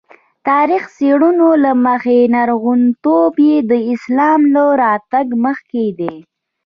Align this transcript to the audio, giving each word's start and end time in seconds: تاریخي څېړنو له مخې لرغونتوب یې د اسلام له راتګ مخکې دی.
تاریخي 0.47 0.89
څېړنو 0.95 1.49
له 1.63 1.71
مخې 1.85 2.19
لرغونتوب 2.33 3.33
یې 3.47 3.55
د 3.71 3.73
اسلام 3.93 4.41
له 4.53 4.63
راتګ 4.81 5.27
مخکې 5.45 5.85
دی. 5.99 6.13